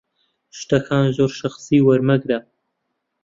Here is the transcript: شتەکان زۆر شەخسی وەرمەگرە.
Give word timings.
شتەکان 0.57 1.05
زۆر 1.17 1.31
شەخسی 1.39 1.79
وەرمەگرە. 1.87 2.39